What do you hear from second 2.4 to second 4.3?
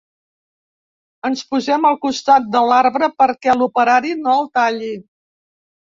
de l’arbre perquè l’operari